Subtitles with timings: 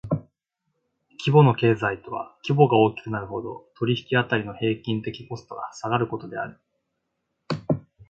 [1.19, 6.59] 規模の経済とは規模が大きくなるほど、取引辺りの平均的コストが下がることである。